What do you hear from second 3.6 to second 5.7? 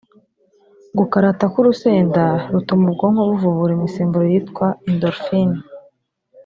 imisemburo yitwa “endorphine”